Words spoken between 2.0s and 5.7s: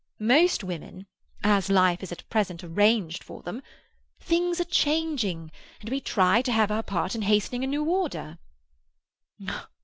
is at present arranged for them. Things are changing,